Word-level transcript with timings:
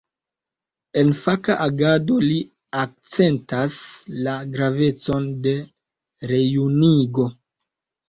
En 1.01 1.11
faka 1.25 1.57
agado 1.65 2.17
li 2.23 2.39
akcentas 2.85 3.77
la 4.25 4.37
gravecon 4.57 5.33
de 5.47 5.57
rejunigo. 6.37 7.33